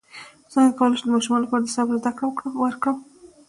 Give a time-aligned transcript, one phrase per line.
[0.51, 2.29] څنګه کولی شم د ماشومانو لپاره د صبر زدکړه
[2.63, 2.97] ورکړم